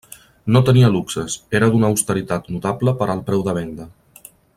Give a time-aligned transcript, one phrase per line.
[0.55, 3.87] No tenia luxes, era d'una austeritat notable per al preu de venda.